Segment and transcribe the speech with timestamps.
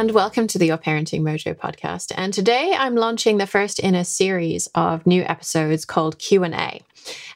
[0.00, 2.10] and welcome to the Your Parenting Mojo podcast.
[2.16, 6.80] And today I'm launching the first in a series of new episodes called Q&A.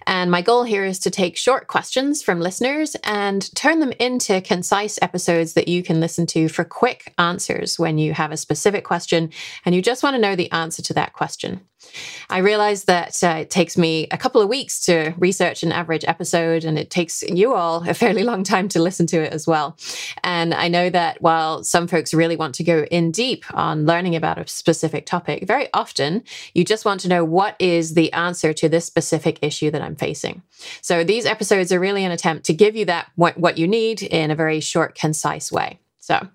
[0.07, 4.41] And my goal here is to take short questions from listeners and turn them into
[4.41, 8.83] concise episodes that you can listen to for quick answers when you have a specific
[8.83, 9.31] question
[9.67, 11.61] and you just want to know the answer to that question.
[12.29, 16.04] I realize that uh, it takes me a couple of weeks to research an average
[16.07, 19.46] episode, and it takes you all a fairly long time to listen to it as
[19.46, 19.76] well.
[20.23, 24.17] And I know that while some folks really want to go in deep on learning
[24.17, 28.53] about a specific topic, very often you just want to know what is the answer
[28.53, 30.43] to this specific issue that I'm I'm facing.
[30.81, 34.03] So these episodes are really an attempt to give you that what, what you need
[34.03, 35.78] in a very short, concise way.
[36.05, 36.28] So,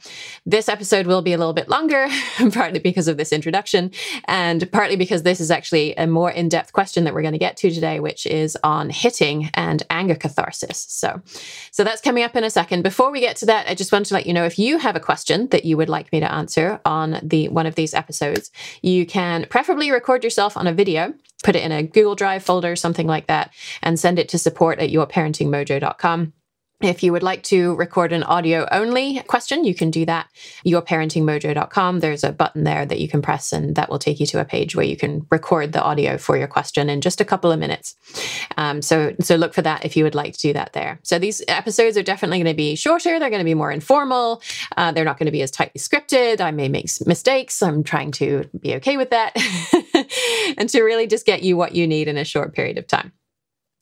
[0.48, 2.08] this episode will be a little bit longer,
[2.54, 3.92] partly because of this introduction,
[4.26, 7.38] and partly because this is actually a more in depth question that we're going to
[7.38, 10.88] get to today, which is on hitting and anger catharsis.
[10.90, 11.22] So,
[11.70, 12.82] so that's coming up in a second.
[12.82, 14.96] Before we get to that, I just want to let you know if you have
[14.96, 18.50] a question that you would like me to answer on the one of these episodes,
[18.82, 22.76] you can preferably record yourself on a video put it in a Google Drive folder,
[22.76, 26.34] something like that, and send it to support at yourparentingmojo.com.
[26.82, 30.30] If you would like to record an audio only question, you can do that.
[30.66, 32.00] Yourparentingmojo.com.
[32.00, 34.46] There's a button there that you can press, and that will take you to a
[34.46, 37.60] page where you can record the audio for your question in just a couple of
[37.60, 37.96] minutes.
[38.56, 41.00] Um, so, so look for that if you would like to do that there.
[41.04, 43.20] So these episodes are definitely going to be shorter.
[43.20, 44.42] They're going to be more informal.
[44.78, 46.40] Uh, they're not going to be as tightly scripted.
[46.40, 47.62] I may make mistakes.
[47.62, 49.36] I'm trying to be okay with that,
[50.58, 53.12] and to really just get you what you need in a short period of time.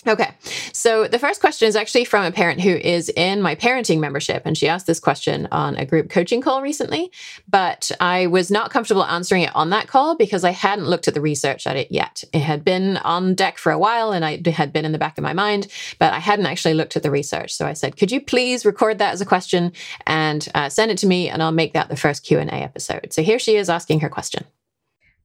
[0.05, 0.29] Okay,
[0.73, 4.43] so the first question is actually from a parent who is in my parenting membership,
[4.45, 7.11] and she asked this question on a group coaching call recently.
[7.49, 11.15] But I was not comfortable answering it on that call because I hadn't looked at
[11.15, 12.23] the research at it yet.
[12.31, 15.17] It had been on deck for a while, and I had been in the back
[15.17, 17.55] of my mind, but I hadn't actually looked at the research.
[17.55, 19.73] So I said, "Could you please record that as a question
[20.05, 22.55] and uh, send it to me, and I'll make that the first Q and A
[22.55, 24.45] episode." So here she is asking her question.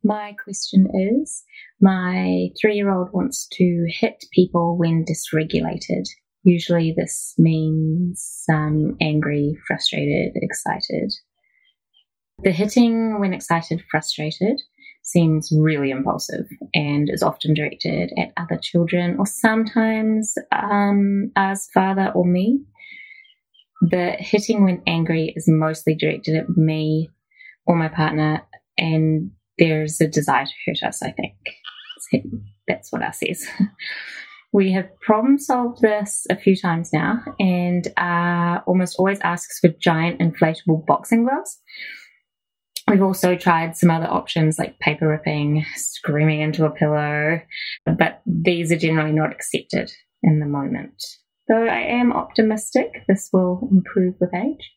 [0.03, 0.89] My question
[1.21, 1.45] is
[1.83, 6.05] my three year old wants to hit people when dysregulated.
[6.45, 11.13] Usually, this means um, angry, frustrated, excited.
[12.43, 14.61] The hitting when excited, frustrated
[15.03, 22.13] seems really impulsive and is often directed at other children or sometimes um, as father
[22.15, 22.61] or me.
[23.83, 27.11] The hitting when angry is mostly directed at me
[27.67, 28.43] or my partner
[28.79, 31.35] and there's a desire to hurt us, I think.
[32.69, 33.47] That's what I says.
[34.53, 39.69] we have problem solved this a few times now and uh, almost always asks for
[39.69, 41.59] giant inflatable boxing gloves.
[42.89, 47.41] We've also tried some other options like paper ripping, screaming into a pillow,
[47.87, 49.91] but these are generally not accepted
[50.23, 51.03] in the moment.
[51.49, 54.73] Though I am optimistic this will improve with age.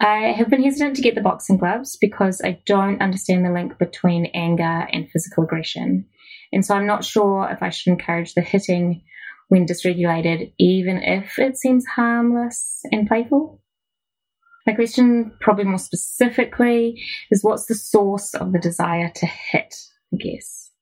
[0.00, 3.78] I have been hesitant to get the boxing gloves because I don't understand the link
[3.78, 6.06] between anger and physical aggression.
[6.52, 9.02] And so I'm not sure if I should encourage the hitting
[9.48, 13.62] when dysregulated, even if it seems harmless and playful.
[14.66, 19.74] My question, probably more specifically, is what's the source of the desire to hit,
[20.12, 20.72] I guess?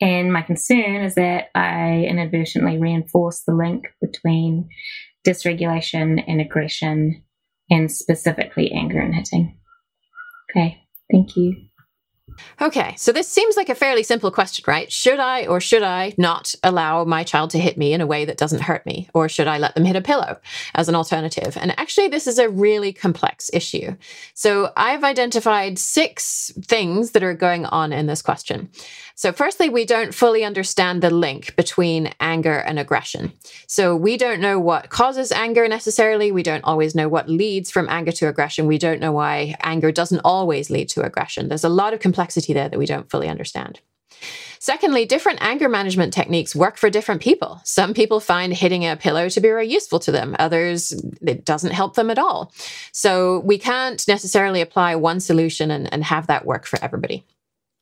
[0.00, 4.68] And my concern is that I inadvertently reinforce the link between
[5.26, 7.22] dysregulation and aggression
[7.70, 9.58] and specifically anger and hitting.
[10.50, 11.68] Okay, thank you.
[12.60, 14.90] Okay, so this seems like a fairly simple question, right?
[14.90, 18.24] Should I or should I not allow my child to hit me in a way
[18.24, 19.08] that doesn't hurt me?
[19.14, 20.40] Or should I let them hit a pillow
[20.74, 21.56] as an alternative?
[21.60, 23.96] And actually, this is a really complex issue.
[24.34, 28.70] So I've identified six things that are going on in this question.
[29.18, 33.32] So, firstly, we don't fully understand the link between anger and aggression.
[33.66, 36.30] So, we don't know what causes anger necessarily.
[36.30, 38.68] We don't always know what leads from anger to aggression.
[38.68, 41.48] We don't know why anger doesn't always lead to aggression.
[41.48, 43.80] There's a lot of complexity there that we don't fully understand.
[44.60, 47.60] Secondly, different anger management techniques work for different people.
[47.64, 51.72] Some people find hitting a pillow to be very useful to them, others, it doesn't
[51.72, 52.52] help them at all.
[52.92, 57.24] So we can't necessarily apply one solution and, and have that work for everybody.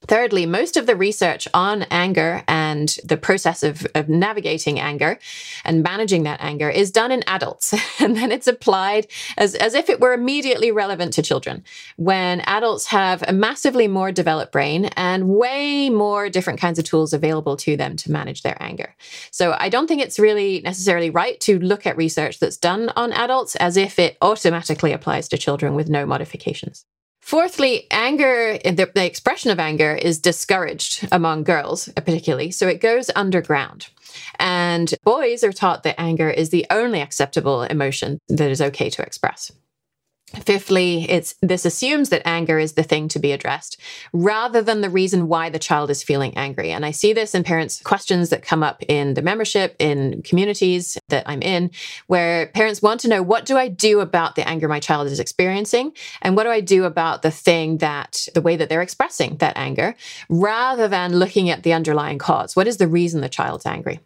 [0.02, 5.18] Thirdly, most of the research on anger and the process of, of navigating anger
[5.64, 7.74] and managing that anger is done in adults.
[8.00, 9.06] and then it's applied
[9.38, 11.64] as, as if it were immediately relevant to children.
[11.96, 17.14] When adults have a massively more developed brain and way more different kinds of tools
[17.14, 18.94] available to them to manage their anger.
[19.30, 23.12] So I don't think it's really necessarily right to look at research that's done on
[23.12, 26.84] adults as if it automatically applies to children with no modifications.
[27.26, 32.52] Fourthly, anger, the, the, expression of anger is discouraged among girls, particularly.
[32.52, 33.88] So it goes underground.
[34.38, 39.02] And boys are taught that anger is the only acceptable emotion that is okay to
[39.02, 39.50] express.
[40.34, 43.80] Fifthly, it's this assumes that anger is the thing to be addressed
[44.12, 46.72] rather than the reason why the child is feeling angry.
[46.72, 50.98] And I see this in parents' questions that come up in the membership in communities
[51.10, 51.70] that I'm in,
[52.08, 55.20] where parents want to know what do I do about the anger my child is
[55.20, 55.92] experiencing?
[56.22, 59.56] And what do I do about the thing that the way that they're expressing that
[59.56, 59.94] anger,
[60.28, 62.56] rather than looking at the underlying cause?
[62.56, 64.00] What is the reason the child's angry?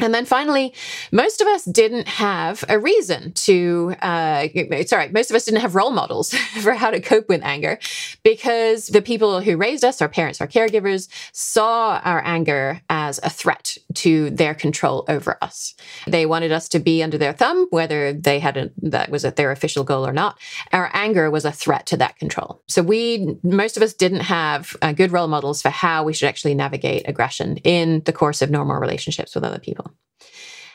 [0.00, 0.74] And then finally,
[1.12, 4.48] most of us didn't have a reason to, uh,
[4.92, 6.30] right, most of us didn't have role models
[6.62, 7.78] for how to cope with anger
[8.22, 13.30] because the people who raised us, our parents, our caregivers, saw our anger as a
[13.30, 15.74] threat to their control over us.
[16.06, 19.50] They wanted us to be under their thumb, whether they had a, that was their
[19.50, 20.38] official goal or not.
[20.72, 22.62] Our anger was a threat to that control.
[22.68, 26.28] So we, most of us didn't have uh, good role models for how we should
[26.28, 29.89] actually navigate aggression in the course of normal relationships with other people.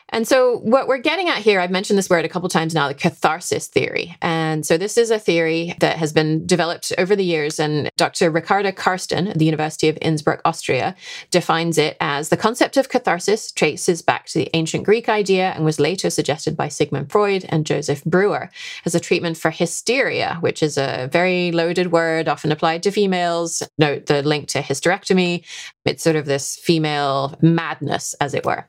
[0.10, 2.88] And so, what we're getting at here, I've mentioned this word a couple times now
[2.88, 4.16] the catharsis theory.
[4.22, 7.60] And so, this is a theory that has been developed over the years.
[7.60, 8.30] And Dr.
[8.30, 10.96] Ricarda Karsten at the University of Innsbruck, Austria,
[11.32, 15.66] defines it as the concept of catharsis traces back to the ancient Greek idea and
[15.66, 18.52] was later suggested by Sigmund Freud and Joseph Breuer
[18.86, 23.64] as a treatment for hysteria, which is a very loaded word often applied to females.
[23.80, 25.44] Note the link to hysterectomy.
[25.84, 28.68] It's sort of this female madness, as it were.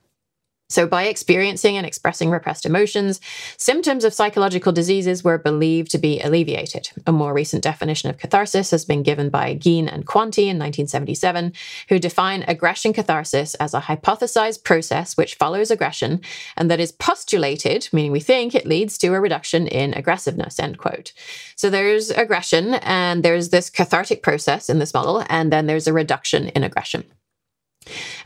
[0.68, 3.20] So, by experiencing and expressing repressed emotions,
[3.56, 6.90] symptoms of psychological diseases were believed to be alleviated.
[7.06, 11.52] A more recent definition of catharsis has been given by Geen and Quanty in 1977,
[11.88, 16.20] who define aggression catharsis as a hypothesized process which follows aggression
[16.56, 20.58] and that is postulated, meaning we think it leads to a reduction in aggressiveness.
[20.58, 21.12] End quote.
[21.54, 25.92] So, there's aggression and there's this cathartic process in this model, and then there's a
[25.92, 27.04] reduction in aggression.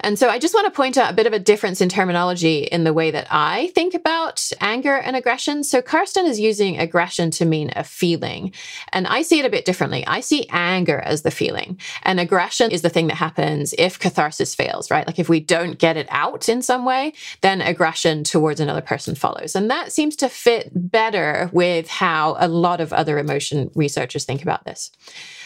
[0.01, 2.61] And so I just want to point out a bit of a difference in terminology
[2.61, 5.65] in the way that I think about anger and aggression.
[5.65, 8.53] So Karsten is using aggression to mean a feeling,
[8.93, 10.07] and I see it a bit differently.
[10.07, 14.55] I see anger as the feeling, and aggression is the thing that happens if catharsis
[14.55, 15.07] fails, right?
[15.07, 19.15] Like if we don't get it out in some way, then aggression towards another person
[19.15, 19.55] follows.
[19.55, 24.43] And that seems to fit better with how a lot of other emotion researchers think
[24.43, 24.91] about this.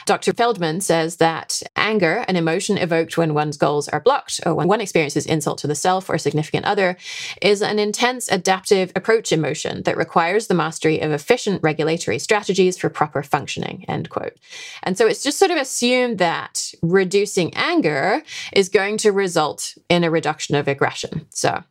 [0.07, 0.33] Dr.
[0.33, 4.81] Feldman says that anger, an emotion evoked when one's goals are blocked or when one
[4.81, 6.97] experiences insult to the self or a significant other,
[7.41, 12.91] is an intense adaptive approach emotion that requires the mastery of efficient regulatory strategies for
[12.91, 14.35] proper functioning, end quote.
[14.83, 18.23] And so it's just sort of assumed that reducing anger
[18.53, 21.27] is going to result in a reduction of aggression.
[21.31, 21.63] So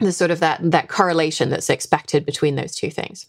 [0.00, 3.26] there's sort of that, that correlation that's expected between those two things.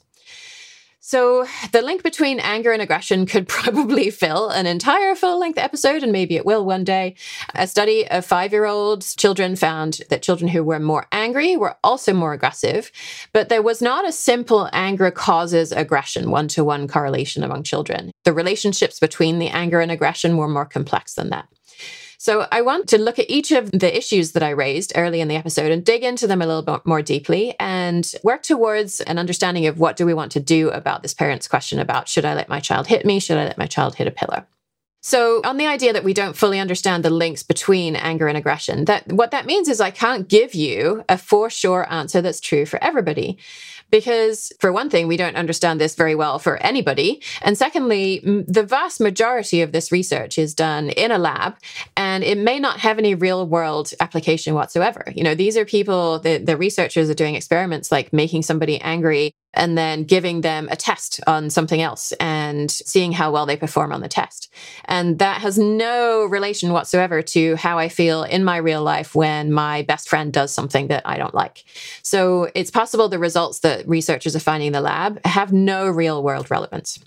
[1.00, 6.04] So, the link between anger and aggression could probably fill an entire full length episode,
[6.04, 7.16] and maybe it will one day.
[7.56, 11.78] A study of five year olds children found that children who were more angry were
[11.84, 12.92] also more aggressive,
[13.32, 18.12] but there was not a simple anger causes aggression one to one correlation among children.
[18.26, 21.48] The relationships between the anger and aggression were more complex than that.
[22.20, 25.28] So I want to look at each of the issues that I raised early in
[25.28, 29.20] the episode and dig into them a little bit more deeply and work towards an
[29.20, 32.34] understanding of what do we want to do about this parent's question about should I
[32.34, 33.20] let my child hit me?
[33.20, 34.48] Should I let my child hit a pillar?
[35.00, 38.86] So, on the idea that we don't fully understand the links between anger and aggression,
[38.86, 42.66] that what that means is I can't give you a for sure answer that's true
[42.66, 43.38] for everybody.
[43.90, 47.22] Because, for one thing, we don't understand this very well for anybody.
[47.42, 51.56] And secondly, the vast majority of this research is done in a lab
[51.96, 55.12] and it may not have any real world application whatsoever.
[55.16, 59.34] You know, these are people, the, the researchers are doing experiments like making somebody angry
[59.54, 63.92] and then giving them a test on something else and seeing how well they perform
[63.92, 64.52] on the test.
[64.86, 69.52] And that has no relation whatsoever to how I feel in my real life when
[69.52, 71.64] my best friend does something that I don't like.
[72.04, 76.22] So it's possible the results that researchers are finding in the lab have no real
[76.22, 77.00] world relevance.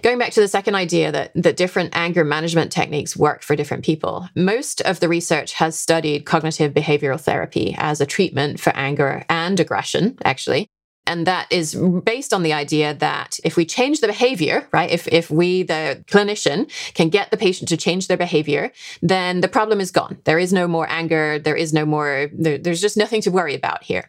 [0.00, 3.84] Going back to the second idea that, that different anger management techniques work for different
[3.84, 9.24] people, most of the research has studied cognitive behavioral therapy as a treatment for anger
[9.28, 10.68] and aggression, actually.
[11.08, 11.74] And that is
[12.04, 16.04] based on the idea that if we change the behavior, right, if, if we, the
[16.06, 20.18] clinician, can get the patient to change their behavior, then the problem is gone.
[20.24, 21.38] There is no more anger.
[21.38, 24.06] There is no more, there, there's just nothing to worry about here.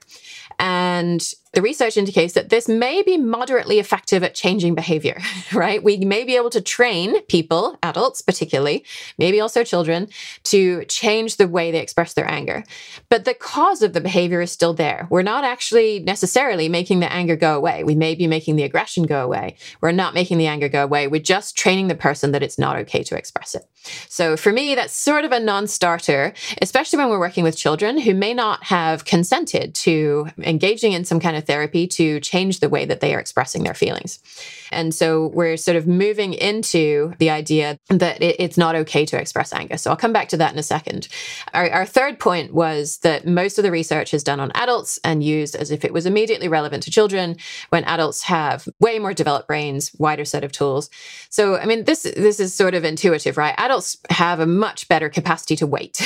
[0.60, 5.20] And the research indicates that this may be moderately effective at changing behavior,
[5.54, 5.82] right?
[5.82, 8.84] We may be able to train people, adults particularly,
[9.18, 10.10] maybe also children,
[10.44, 12.64] to change the way they express their anger.
[13.08, 15.08] But the cause of the behavior is still there.
[15.10, 17.84] We're not actually necessarily making the anger go away.
[17.84, 19.56] We may be making the aggression go away.
[19.82, 21.08] We're not making the anger go away.
[21.08, 23.69] We're just training the person that it's not okay to express it.
[24.08, 28.00] So for me, that's sort of a non starter, especially when we're working with children
[28.00, 32.70] who may not have consented to engaging in some kind of therapy to change the
[32.70, 34.20] way that they are expressing their feelings.
[34.72, 39.20] And so we're sort of moving into the idea that it, it's not okay to
[39.20, 39.78] express anger.
[39.78, 41.08] So I'll come back to that in a second.
[41.54, 45.24] Our, our third point was that most of the research is done on adults and
[45.24, 47.38] used as if it was immediately relevant to children
[47.70, 50.90] when adults have way more developed brains, wider set of tools.
[51.30, 53.56] So, I mean, this, this is sort of intuitive, right?
[53.70, 56.02] Adults have a much better capacity to wait.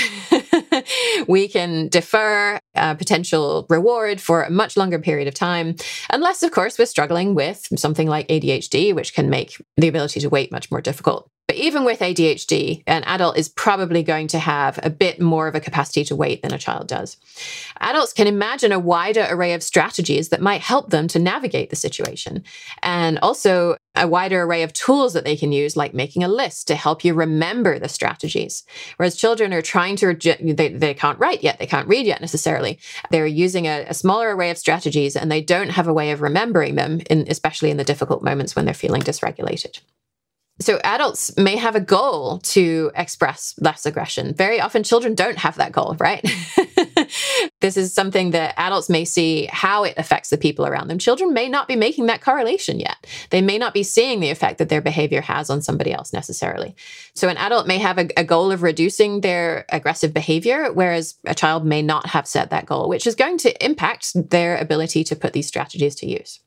[1.30, 5.78] we can defer a potential reward for a much longer period of time,
[6.10, 10.28] unless, of course, we're struggling with something like ADHD, which can make the ability to
[10.28, 11.30] wait much more difficult.
[11.48, 15.56] But even with ADHD, an adult is probably going to have a bit more of
[15.56, 17.18] a capacity to wait than a child does.
[17.82, 21.76] Adults can imagine a wider array of strategies that might help them to navigate the
[21.76, 22.44] situation,
[22.82, 26.68] and also a wider array of tools that they can use, like making a list
[26.68, 28.64] to help you remember the strategies.
[28.96, 32.80] Whereas children are trying to, they, they can't write yet, they can't read yet necessarily.
[33.12, 36.22] They're using a, a smaller array of strategies and they don't have a way of
[36.22, 39.82] remembering them, in, especially in the difficult moments when they're feeling dysregulated.
[40.60, 44.36] So adults may have a goal to express less aggression.
[44.36, 46.22] Very often children don't have that goal, right?
[47.62, 51.00] this is something that adults may see how it affects the people around them.
[51.00, 53.08] Children may not be making that correlation yet.
[53.32, 56.76] They may not be seeing the effect that their behavior has on somebody else necessarily.
[57.16, 61.34] So an adult may have a, a goal of reducing their aggressive behavior, whereas a
[61.34, 65.16] child may not have set that goal, which is going to impact their ability to
[65.16, 66.40] put these strategies to use.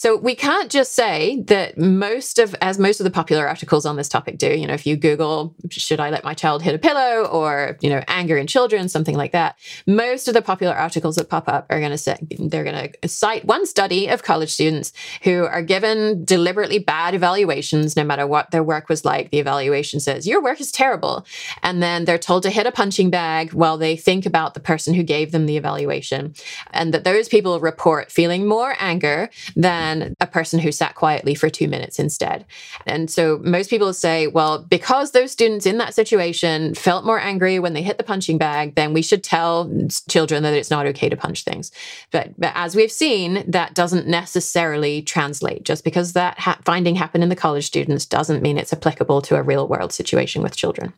[0.00, 3.96] So we can't just say that most of, as most of the popular articles on
[3.96, 6.78] this topic do, you know, if you Google, should I let my child hit a
[6.78, 11.16] pillow or, you know, anger in children, something like that, most of the popular articles
[11.16, 14.48] that pop up are going to say, they're going to cite one study of college
[14.48, 19.30] students who are given deliberately bad evaluations, no matter what their work was like.
[19.30, 21.26] The evaluation says, your work is terrible.
[21.62, 24.94] And then they're told to hit a punching bag while they think about the person
[24.94, 26.32] who gave them the evaluation.
[26.70, 31.34] And that those people report feeling more anger than than a person who sat quietly
[31.34, 32.44] for two minutes instead.
[32.86, 37.58] And so most people say, well, because those students in that situation felt more angry
[37.58, 39.70] when they hit the punching bag, then we should tell
[40.08, 41.72] children that it's not okay to punch things.
[42.10, 45.64] But, but as we've seen, that doesn't necessarily translate.
[45.64, 49.36] Just because that ha- finding happened in the college students doesn't mean it's applicable to
[49.36, 50.92] a real world situation with children.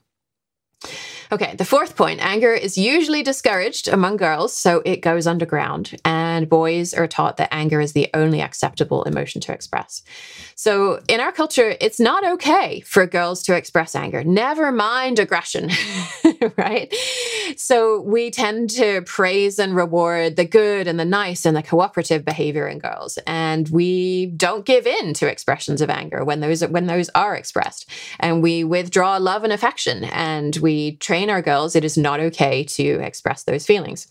[1.33, 6.47] Okay, the fourth point anger is usually discouraged among girls, so it goes underground, and
[6.47, 10.03] boys are taught that anger is the only acceptable emotion to express.
[10.57, 15.71] So, in our culture, it's not okay for girls to express anger, never mind aggression,
[16.59, 16.95] right?
[17.57, 22.27] So, we tend to praise and reward the good and the nice and the cooperative
[22.27, 26.89] behavior in girls, and we don't give in to expressions of anger when those when
[26.89, 27.89] those are expressed,
[28.21, 32.21] and we withdraw love and affection, and we train train our girls it is not
[32.21, 34.09] okay to express those feelings.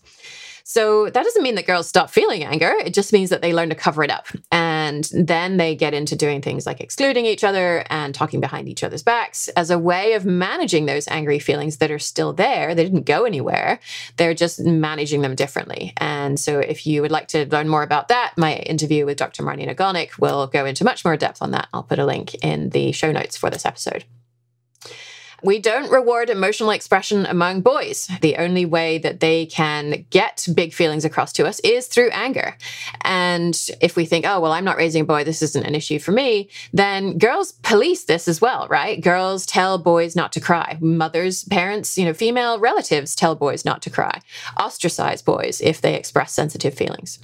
[0.64, 2.72] So that doesn't mean that girls stop feeling anger.
[2.84, 4.28] It just means that they learn to cover it up.
[4.52, 8.84] And then they get into doing things like excluding each other and talking behind each
[8.84, 12.74] other's backs as a way of managing those angry feelings that are still there.
[12.74, 13.80] They didn't go anywhere.
[14.16, 15.92] They're just managing them differently.
[15.96, 19.42] And so if you would like to learn more about that, my interview with Dr.
[19.42, 21.68] Marnina Gonick will go into much more depth on that.
[21.74, 24.04] I'll put a link in the show notes for this episode.
[25.42, 28.08] We don't reward emotional expression among boys.
[28.20, 32.56] The only way that they can get big feelings across to us is through anger.
[33.00, 35.98] And if we think, oh, well, I'm not raising a boy, this isn't an issue
[35.98, 39.00] for me, then girls police this as well, right?
[39.00, 40.78] Girls tell boys not to cry.
[40.80, 44.20] Mothers, parents, you know, female relatives tell boys not to cry.
[44.56, 47.18] Ostracize boys if they express sensitive feelings.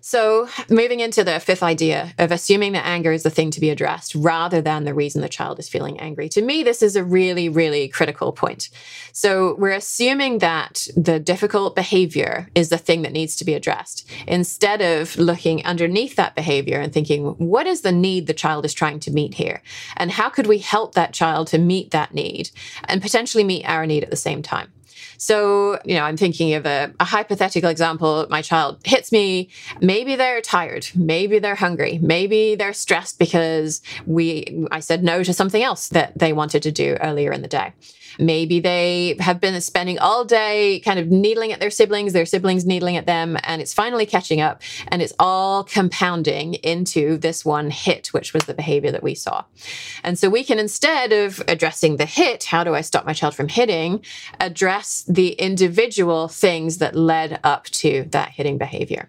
[0.00, 3.70] So, moving into the fifth idea of assuming that anger is the thing to be
[3.70, 6.28] addressed rather than the reason the child is feeling angry.
[6.30, 8.68] To me, this is a really, really critical point.
[9.12, 14.08] So, we're assuming that the difficult behavior is the thing that needs to be addressed
[14.26, 18.74] instead of looking underneath that behavior and thinking, what is the need the child is
[18.74, 19.62] trying to meet here?
[19.96, 22.50] And how could we help that child to meet that need
[22.84, 24.72] and potentially meet our need at the same time?
[25.18, 28.26] So, you know, I'm thinking of a, a, hypothetical example.
[28.30, 29.50] My child hits me.
[29.80, 30.88] Maybe they're tired.
[30.94, 31.98] Maybe they're hungry.
[32.00, 36.72] Maybe they're stressed because we I said no to something else that they wanted to
[36.72, 37.72] do earlier in the day.
[38.18, 42.66] Maybe they have been spending all day kind of needling at their siblings, their siblings
[42.66, 47.70] needling at them, and it's finally catching up and it's all compounding into this one
[47.70, 49.44] hit, which was the behavior that we saw.
[50.02, 53.34] And so we can, instead of addressing the hit, how do I stop my child
[53.34, 54.04] from hitting,
[54.40, 59.08] address the individual things that led up to that hitting behavior.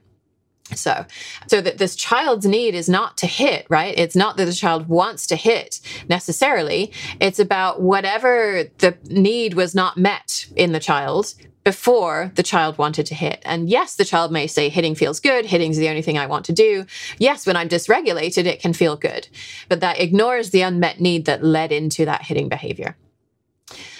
[0.75, 1.05] So,
[1.47, 3.97] so that this child's need is not to hit, right?
[3.97, 6.91] It's not that the child wants to hit necessarily.
[7.19, 11.33] It's about whatever the need was not met in the child
[11.63, 13.41] before the child wanted to hit.
[13.45, 16.45] And yes, the child may say hitting feels good, hitting's the only thing I want
[16.45, 16.85] to do.
[17.17, 19.27] Yes, when I'm dysregulated, it can feel good.
[19.67, 22.95] But that ignores the unmet need that led into that hitting behavior.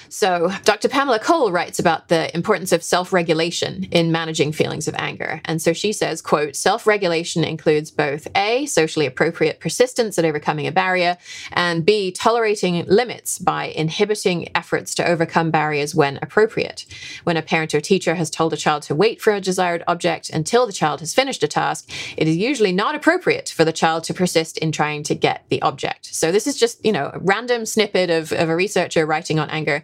[0.09, 0.89] So, Dr.
[0.89, 5.39] Pamela Cole writes about the importance of self-regulation in managing feelings of anger.
[5.45, 10.71] And so she says, quote, self-regulation includes both A, socially appropriate persistence at overcoming a
[10.71, 11.17] barrier,
[11.51, 16.85] and B, tolerating limits by inhibiting efforts to overcome barriers when appropriate.
[17.23, 20.29] When a parent or teacher has told a child to wait for a desired object
[20.31, 24.03] until the child has finished a task, it is usually not appropriate for the child
[24.05, 26.07] to persist in trying to get the object.
[26.07, 29.49] So this is just, you know, a random snippet of, of a researcher writing on
[29.49, 29.83] anger.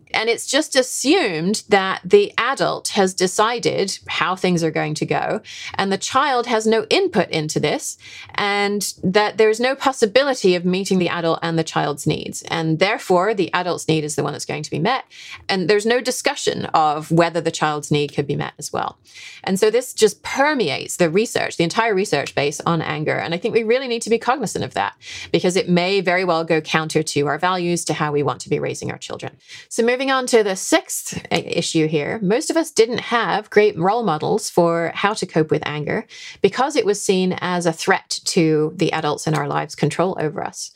[0.13, 5.41] And it's just assumed that the adult has decided how things are going to go,
[5.75, 7.97] and the child has no input into this,
[8.35, 12.41] and that there's no possibility of meeting the adult and the child's needs.
[12.43, 15.05] And therefore, the adult's need is the one that's going to be met.
[15.49, 18.97] And there's no discussion of whether the child's need could be met as well.
[19.43, 23.17] And so this just permeates the research, the entire research base on anger.
[23.17, 24.95] And I think we really need to be cognizant of that
[25.31, 28.49] because it may very well go counter to our values, to how we want to
[28.49, 29.37] be raising our children.
[29.69, 34.03] So, moving on to the sixth issue here, most of us didn't have great role
[34.03, 36.07] models for how to cope with anger
[36.41, 40.43] because it was seen as a threat to the adults in our lives' control over
[40.43, 40.71] us.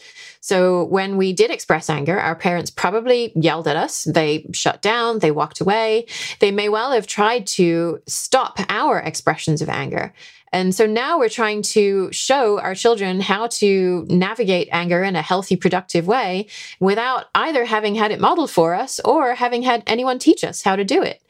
[0.46, 4.04] So, when we did express anger, our parents probably yelled at us.
[4.04, 6.06] They shut down, they walked away.
[6.40, 10.14] They may well have tried to stop our expressions of anger.
[10.56, 15.22] And so now we're trying to show our children how to navigate anger in a
[15.22, 16.48] healthy, productive way
[16.80, 20.76] without either having had it modeled for us or having had anyone teach us how
[20.76, 21.22] to do it.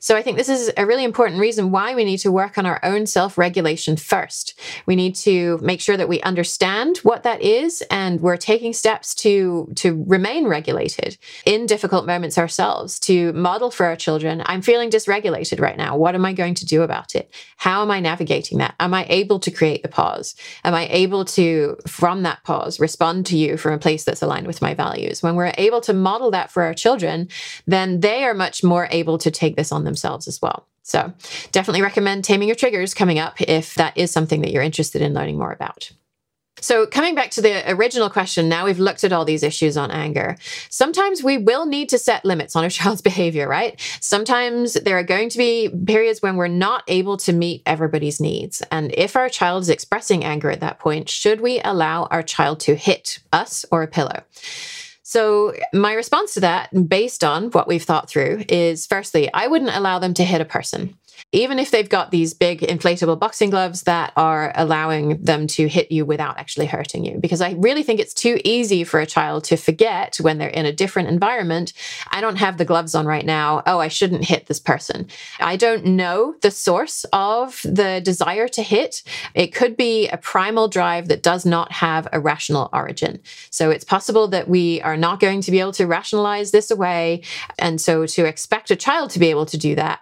[0.00, 2.66] So I think this is a really important reason why we need to work on
[2.66, 4.58] our own self regulation first.
[4.84, 9.14] We need to make sure that we understand what that is and we're taking steps
[9.16, 14.90] to, to remain regulated in difficult moments ourselves, to model for our children I'm feeling
[14.90, 15.96] dysregulated right now.
[15.96, 17.32] What am I going to do about it?
[17.56, 18.74] How am I navigating that?
[18.78, 20.34] Am I able to create the pause?
[20.64, 24.46] Am I able to, from that pause, respond to you from a place that's aligned
[24.46, 25.22] with my values?
[25.22, 27.28] When we're able to model that for our children,
[27.66, 30.68] then they are much more able to take this on themselves as well.
[30.82, 31.12] So,
[31.52, 35.14] definitely recommend Taming Your Triggers coming up if that is something that you're interested in
[35.14, 35.92] learning more about.
[36.62, 39.90] So, coming back to the original question, now we've looked at all these issues on
[39.90, 40.36] anger.
[40.70, 43.80] Sometimes we will need to set limits on a child's behavior, right?
[44.00, 48.62] Sometimes there are going to be periods when we're not able to meet everybody's needs.
[48.70, 52.60] And if our child is expressing anger at that point, should we allow our child
[52.60, 54.22] to hit us or a pillow?
[55.02, 59.76] So, my response to that, based on what we've thought through, is firstly, I wouldn't
[59.76, 60.96] allow them to hit a person
[61.30, 65.92] even if they've got these big inflatable boxing gloves that are allowing them to hit
[65.92, 67.18] you without actually hurting you.
[67.18, 70.66] Because I really think it's too easy for a child to forget when they're in
[70.66, 71.72] a different environment.
[72.10, 73.62] I don't have the gloves on right now.
[73.66, 75.06] Oh, I shouldn't hit this person.
[75.38, 79.02] I don't know the source of the desire to hit.
[79.34, 83.20] It could be a primal drive that does not have a rational origin.
[83.50, 87.22] So it's possible that we are not going to be able to rationalize this away.
[87.58, 90.00] And so to expect a child to be able to do that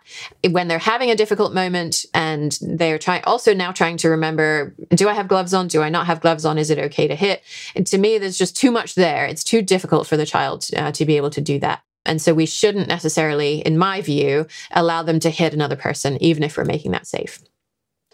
[0.51, 5.09] when they're having a difficult moment and they're trying also now trying to remember do
[5.09, 5.69] I have gloves on?
[5.69, 6.59] Do I not have gloves on?
[6.59, 7.43] Is it okay to hit?
[7.75, 9.27] And to me, there's just too much there.
[9.27, 11.83] It's too difficult for the child uh, to be able to do that.
[12.07, 16.43] And so we shouldn't necessarily, in my view, allow them to hit another person, even
[16.43, 17.41] if we're making that safe.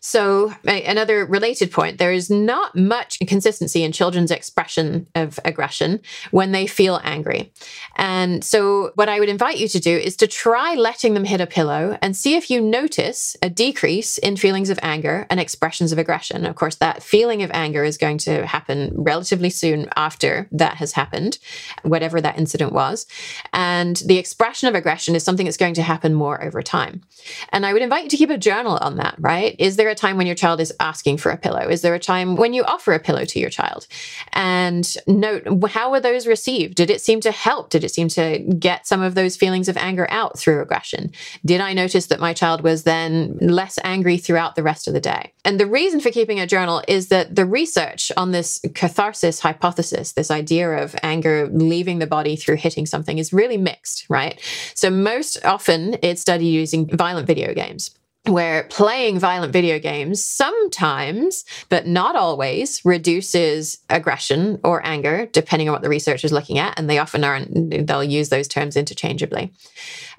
[0.08, 6.52] So, another related point there is not much consistency in children's expression of aggression when
[6.52, 7.52] they feel angry.
[7.96, 11.40] And so, what I would invite you to do is to try letting them hit
[11.40, 15.90] a pillow and see if you notice a decrease in feelings of anger and expressions
[15.90, 16.46] of aggression.
[16.46, 20.92] Of course, that feeling of anger is going to happen relatively soon after that has
[20.92, 21.40] happened,
[21.82, 23.06] whatever that incident was.
[23.52, 27.02] And the expression of aggression is something that's going to happen more over time.
[27.48, 29.56] And I would invite you to keep a journal on that, right?
[29.58, 31.68] Is there a time when your child is asking for a pillow?
[31.68, 33.86] Is there a time when you offer a pillow to your child?
[34.32, 36.74] And note how were those received?
[36.74, 37.70] Did it seem to help?
[37.70, 41.10] Did it seem to get some of those feelings of anger out through aggression?
[41.44, 45.00] Did I notice that my child was then less angry throughout the rest of the
[45.00, 45.32] day?
[45.44, 50.12] And the reason for keeping a journal is that the research on this catharsis hypothesis,
[50.12, 54.40] this idea of anger leaving the body through hitting something, is really mixed, right?
[54.74, 57.90] So, most often it's studied using violent video games
[58.26, 65.72] where playing violent video games sometimes, but not always, reduces aggression or anger, depending on
[65.72, 66.78] what the research is looking at.
[66.78, 69.52] And they often aren't, they'll use those terms interchangeably.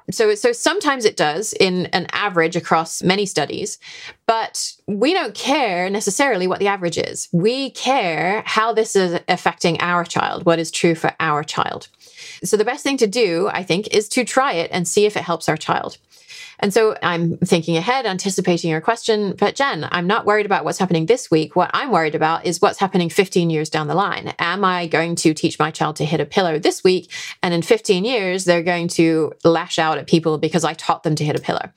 [0.10, 3.78] So, so sometimes it does in an average across many studies,
[4.26, 7.28] but we don't care necessarily what the average is.
[7.34, 11.89] We care how this is affecting our child, what is true for our child.
[12.43, 15.17] So, the best thing to do, I think, is to try it and see if
[15.17, 15.98] it helps our child.
[16.60, 19.36] And so I'm thinking ahead, anticipating your question.
[19.38, 21.56] But Jen, I'm not worried about what's happening this week.
[21.56, 24.34] What I'm worried about is what's happening 15 years down the line.
[24.39, 27.12] Am I going to teach my child to hit a pillow this week?
[27.43, 31.15] And in 15 years, they're going to lash out at people because I taught them
[31.15, 31.70] to hit a pillow.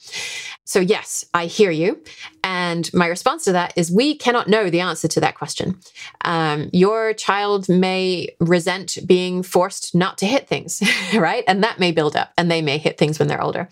[0.64, 2.00] So, yes, I hear you.
[2.44, 5.78] And my response to that is we cannot know the answer to that question.
[6.24, 10.82] Um, your child may resent being forced not to hit things,
[11.14, 11.44] right?
[11.48, 13.68] And that may build up and they may hit things when they're older.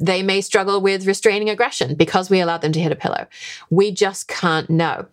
[0.00, 3.26] They may struggle with restraining aggression because we allowed them to hit a pillow.
[3.70, 5.06] We just can't know.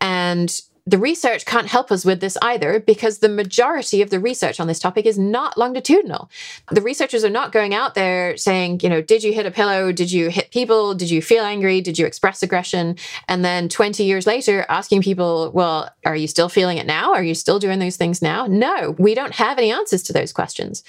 [0.00, 4.60] And the research can't help us with this either because the majority of the research
[4.60, 6.30] on this topic is not longitudinal.
[6.70, 9.92] The researchers are not going out there saying, you know, did you hit a pillow?
[9.92, 10.94] Did you hit people?
[10.94, 11.80] Did you feel angry?
[11.80, 12.96] Did you express aggression?
[13.28, 17.14] And then 20 years later, asking people, well, are you still feeling it now?
[17.14, 18.46] Are you still doing those things now?
[18.46, 20.84] No, we don't have any answers to those questions.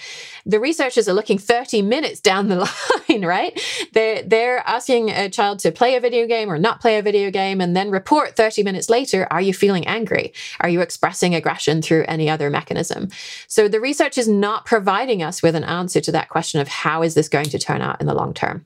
[0.46, 2.70] The researchers are looking 30 minutes down the
[3.10, 3.58] line, right?
[3.94, 7.32] They're, they're asking a child to play a video game or not play a video
[7.32, 10.34] game and then report 30 minutes later, are you feeling angry?
[10.60, 13.10] Are you expressing aggression through any other mechanism?
[13.48, 17.04] So the research is not providing us with an answer to that question of how
[17.04, 18.66] is this going to turn out in the long term.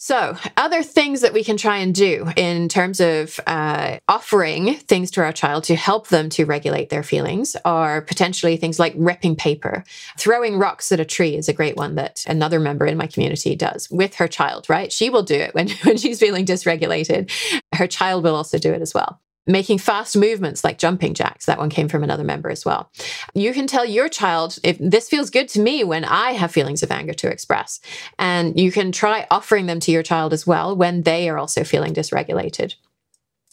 [0.00, 5.10] So, other things that we can try and do in terms of uh, offering things
[5.10, 9.34] to our child to help them to regulate their feelings are potentially things like ripping
[9.34, 9.82] paper.
[10.16, 13.56] Throwing rocks at a tree is a great one that another member in my community
[13.56, 14.92] does with her child, right?
[14.92, 17.30] She will do it when, when she's feeling dysregulated.
[17.74, 21.46] Her child will also do it as well making fast movements like jumping jacks.
[21.46, 22.90] That one came from another member as well.
[23.34, 26.82] You can tell your child if this feels good to me when I have feelings
[26.82, 27.80] of anger to express.
[28.18, 31.64] And you can try offering them to your child as well when they are also
[31.64, 32.74] feeling dysregulated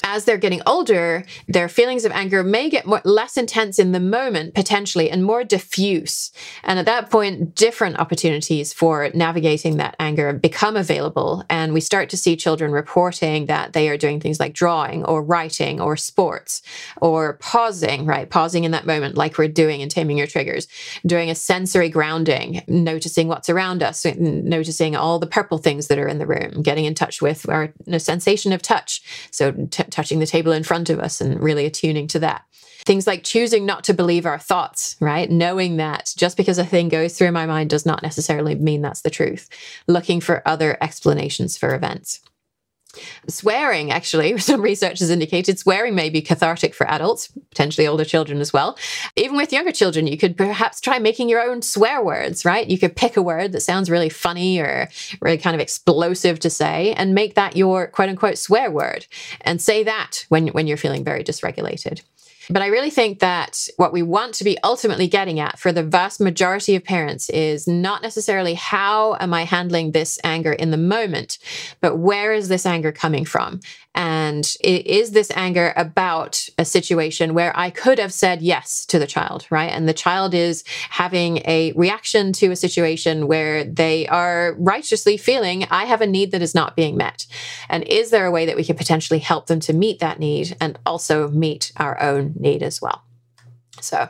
[0.06, 4.00] as they're getting older, their feelings of anger may get more, less intense in the
[4.00, 6.32] moment, potentially, and more diffuse.
[6.64, 11.44] And at that point, different opportunities for navigating that anger become available.
[11.50, 15.24] And we start to see children reporting that they are doing things like drawing or
[15.24, 16.62] writing or sports
[17.02, 18.30] or pausing, right?
[18.30, 20.68] Pausing in that moment, like we're doing in Taming Your Triggers,
[21.04, 26.08] doing a sensory grounding, noticing what's around us, noticing all the purple things that are
[26.08, 29.02] in the room, getting in touch with our sensation of touch.
[29.32, 32.44] So, t- touching the table in front of us and really attuning to that.
[32.86, 35.32] Things like choosing not to believe our thoughts, right?
[35.32, 39.02] Knowing that just because a thing goes through my mind does not necessarily mean that's
[39.02, 39.50] the truth.
[39.88, 42.20] Looking for other explanations for events.
[43.28, 48.40] Swearing, actually, some research has indicated swearing may be cathartic for adults, potentially older children
[48.40, 48.78] as well.
[49.16, 52.68] Even with younger children, you could perhaps try making your own swear words, right?
[52.68, 54.90] You could pick a word that sounds really funny or
[55.22, 59.06] really kind of explosive to say and make that your quote unquote swear word
[59.42, 62.02] and say that when, when you're feeling very dysregulated.
[62.50, 65.84] But I really think that what we want to be ultimately getting at for the
[65.84, 70.78] vast majority of parents is not necessarily how am I handling this anger in the
[70.78, 71.38] moment,
[71.82, 73.60] but where is this anger coming from?
[73.96, 79.08] And is this anger about a situation where I could have said yes to the
[79.08, 79.72] child, right?
[79.72, 85.66] And the child is having a reaction to a situation where they are righteously feeling,
[85.72, 87.26] I have a need that is not being met.
[87.70, 90.58] And is there a way that we could potentially help them to meet that need
[90.60, 93.06] and also meet our own need as well?
[93.82, 94.10] So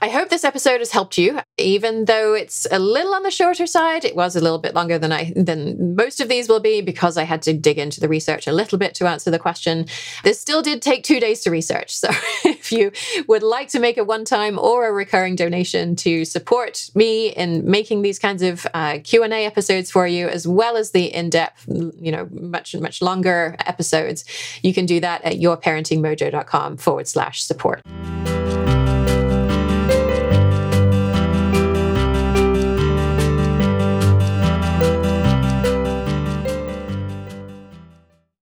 [0.00, 1.40] I hope this episode has helped you.
[1.58, 4.98] Even though it's a little on the shorter side, it was a little bit longer
[4.98, 8.08] than I than most of these will be because I had to dig into the
[8.08, 9.86] research a little bit to answer the question.
[10.22, 11.96] This still did take two days to research.
[11.96, 12.08] So
[12.44, 12.92] if you
[13.28, 18.02] would like to make a one-time or a recurring donation to support me in making
[18.02, 22.28] these kinds of uh, Q&A episodes for you, as well as the in-depth, you know,
[22.30, 24.24] much, much longer episodes,
[24.62, 27.82] you can do that at yourparentingmojo.com forward slash support.